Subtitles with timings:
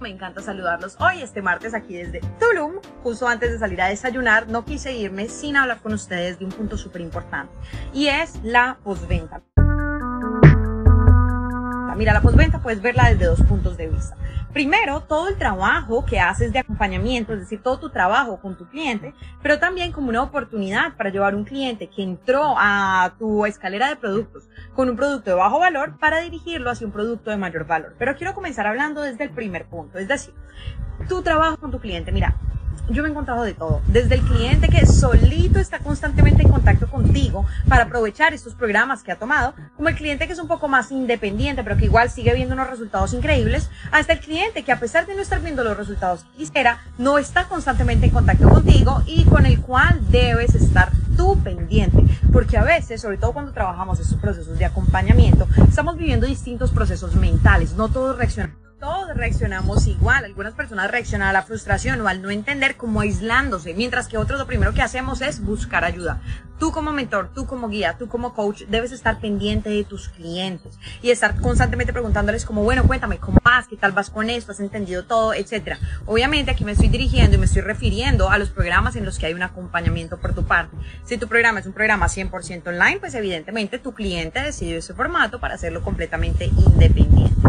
[0.00, 2.74] Me encanta saludarlos hoy, este martes, aquí desde Tulum.
[3.02, 6.52] Justo antes de salir a desayunar, no quise irme sin hablar con ustedes de un
[6.52, 7.52] punto súper importante
[7.92, 9.42] y es la postventa.
[11.98, 14.16] Mira, la postventa puedes verla desde dos puntos de vista.
[14.52, 18.68] Primero, todo el trabajo que haces de acompañamiento, es decir, todo tu trabajo con tu
[18.68, 23.88] cliente, pero también como una oportunidad para llevar un cliente que entró a tu escalera
[23.88, 27.66] de productos con un producto de bajo valor para dirigirlo hacia un producto de mayor
[27.66, 27.96] valor.
[27.98, 30.32] Pero quiero comenzar hablando desde el primer punto, es decir,
[31.08, 32.12] tu trabajo con tu cliente.
[32.12, 32.36] Mira,
[32.88, 33.80] yo me he encontrado de todo.
[33.86, 39.12] Desde el cliente que solito está constantemente en contacto contigo para aprovechar estos programas que
[39.12, 42.34] ha tomado, como el cliente que es un poco más independiente, pero que igual sigue
[42.34, 45.76] viendo unos resultados increíbles, hasta el cliente que a pesar de no estar viendo los
[45.76, 50.90] resultados que quisiera, no está constantemente en contacto contigo y con el cual debes estar
[51.16, 52.04] tú pendiente.
[52.32, 57.14] Porque a veces, sobre todo cuando trabajamos estos procesos de acompañamiento, estamos viviendo distintos procesos
[57.14, 60.24] mentales, no todos reaccionamos todos reaccionamos igual.
[60.24, 64.38] Algunas personas reaccionan a la frustración o al no entender como aislándose, mientras que otros
[64.38, 66.20] lo primero que hacemos es buscar ayuda.
[66.58, 70.76] Tú como mentor, tú como guía, tú como coach, debes estar pendiente de tus clientes
[71.02, 73.68] y estar constantemente preguntándoles como, bueno, cuéntame, ¿cómo vas?
[73.68, 74.50] ¿Qué tal vas con esto?
[74.50, 75.34] ¿Has entendido todo?
[75.34, 75.78] Etcétera.
[76.06, 79.26] Obviamente aquí me estoy dirigiendo y me estoy refiriendo a los programas en los que
[79.26, 80.76] hay un acompañamiento por tu parte.
[81.04, 85.38] Si tu programa es un programa 100% online, pues evidentemente tu cliente decidió ese formato
[85.38, 87.47] para hacerlo completamente independiente.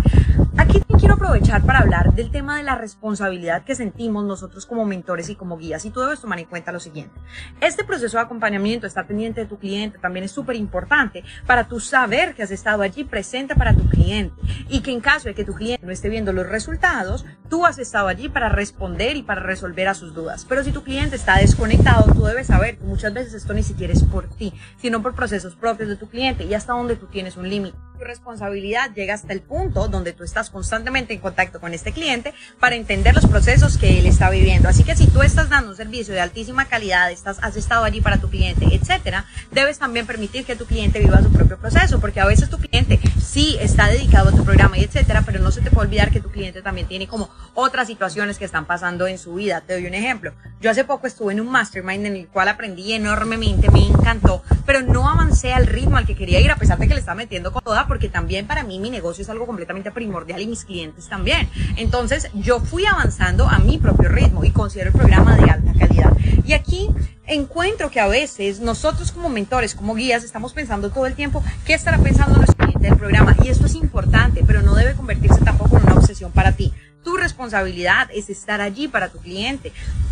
[1.20, 5.58] Aprovechar para hablar del tema de la responsabilidad que sentimos nosotros como mentores y como
[5.58, 5.84] guías.
[5.84, 7.20] Y tú debes tomar en cuenta lo siguiente.
[7.60, 11.82] Este proceso de acompañamiento, estar pendiente de tu cliente, también es súper importante para tu
[11.82, 14.34] saber que has estado allí presente para tu cliente.
[14.70, 17.80] Y que en caso de que tu cliente no esté viendo los resultados, tú has
[17.80, 20.46] estado allí para responder y para resolver a sus dudas.
[20.48, 23.92] Pero si tu cliente está desconectado, tú debes saber que muchas veces esto ni siquiera
[23.92, 27.36] es por ti, sino por procesos propios de tu cliente y hasta donde tú tienes
[27.36, 27.78] un límite.
[28.00, 32.76] Responsabilidad llega hasta el punto donde tú estás constantemente en contacto con este cliente para
[32.76, 34.70] entender los procesos que él está viviendo.
[34.70, 38.02] Así que si tú estás dando un servicio de altísima calidad, estás, has estado allí
[38.02, 42.20] para tu cliente, etcétera, debes también permitir que tu cliente viva su propio proceso, porque
[42.20, 45.62] a veces tu cliente sí está dedicado a tu programa y etcétera, pero no se
[45.62, 49.18] te puede olvidar que tu cliente también tiene como otras situaciones que están pasando en
[49.18, 49.62] su vida.
[49.62, 50.34] Te doy un ejemplo.
[50.62, 54.82] Yo hace poco estuve en un mastermind en el cual aprendí enormemente, me encantó, pero
[54.82, 57.54] no avancé al ritmo al que quería ir a pesar de que le estaba metiendo
[57.54, 61.08] con toda, porque también para mí mi negocio es algo completamente primordial y mis clientes
[61.08, 61.48] también.
[61.78, 66.12] Entonces yo fui avanzando a mi propio ritmo y considero el programa de alta calidad.
[66.44, 66.90] Y aquí
[67.26, 71.74] encuentro que a veces nosotros como mentores, como guías, estamos pensando todo el tiempo qué
[71.74, 73.34] estará pensando nuestro cliente del programa.
[73.46, 76.74] Y esto es importante, pero no debe convertirse tampoco en una obsesión para ti.
[77.02, 79.72] Tu responsabilidad es estar allí para tu cliente,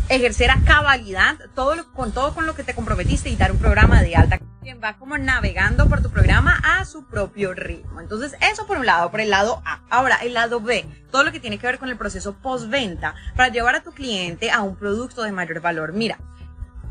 [0.10, 4.02] ejercer a cabalidad todo con todo con lo que te comprometiste y dar un programa
[4.02, 8.02] de alta quien va como navegando por tu programa a su propio ritmo.
[8.02, 9.80] Entonces, eso por un lado, por el lado A.
[9.90, 13.48] Ahora, el lado B, todo lo que tiene que ver con el proceso postventa para
[13.48, 15.94] llevar a tu cliente a un producto de mayor valor.
[15.94, 16.20] Mira,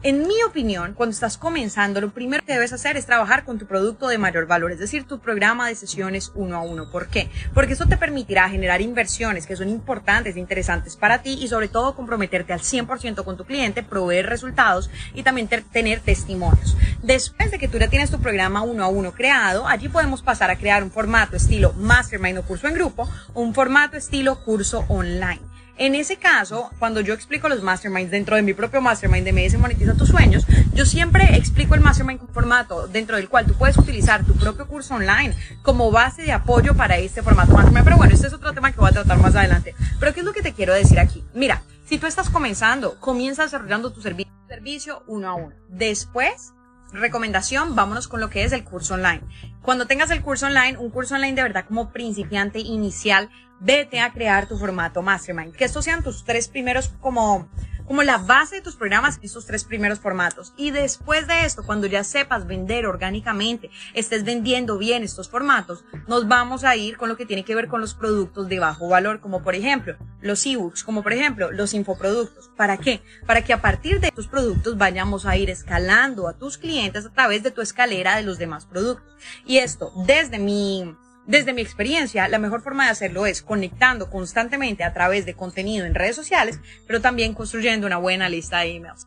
[0.02, 3.66] en mi opinión, cuando estás comenzando, lo primero que debes hacer es trabajar con tu
[3.66, 6.90] producto de mayor valor, es decir, tu programa de sesiones uno a uno.
[6.90, 7.30] ¿Por qué?
[7.54, 11.68] Porque eso te permitirá generar inversiones que son importantes e interesantes para ti y sobre
[11.68, 16.76] todo comprometerte al 100% con tu cliente, proveer resultados y también tener testimonios.
[17.02, 20.50] Después de que tú ya tienes tu programa uno a uno creado, allí podemos pasar
[20.50, 24.84] a crear un formato estilo mastermind o curso en grupo o un formato estilo curso
[24.88, 25.40] online.
[25.78, 29.58] En ese caso, cuando yo explico los masterminds dentro de mi propio mastermind de MS
[29.58, 33.76] Monetiza tus sueños, yo siempre explico el mastermind con formato dentro del cual tú puedes
[33.76, 37.84] utilizar tu propio curso online como base de apoyo para este formato mastermind.
[37.84, 39.74] Pero bueno, este es otro tema que voy a tratar más adelante.
[40.00, 41.22] Pero ¿qué es lo que te quiero decir aquí?
[41.34, 45.54] Mira, si tú estás comenzando, comienza desarrollando tu servicio, servicio uno a uno.
[45.68, 46.54] Después,
[46.92, 49.22] recomendación, vámonos con lo que es el curso online.
[49.62, 53.30] Cuando tengas el curso online, un curso online de verdad como principiante inicial,
[53.60, 55.54] vete a crear tu formato mastermind.
[55.54, 57.48] Que estos sean tus tres primeros como
[57.86, 60.52] como la base de tus programas, estos tres primeros formatos.
[60.56, 66.28] Y después de esto, cuando ya sepas vender orgánicamente, estés vendiendo bien estos formatos, nos
[66.28, 69.20] vamos a ir con lo que tiene que ver con los productos de bajo valor,
[69.20, 72.50] como por ejemplo los ebooks, como por ejemplo los infoproductos.
[72.56, 73.02] ¿Para qué?
[73.26, 77.12] Para que a partir de estos productos vayamos a ir escalando a tus clientes a
[77.12, 79.16] través de tu escalera de los demás productos.
[79.44, 80.96] Y esto, desde mi
[81.26, 85.84] Desde mi experiencia, la mejor forma de hacerlo es conectando constantemente a través de contenido
[85.84, 89.06] en redes sociales, pero también construyendo una buena lista de emails.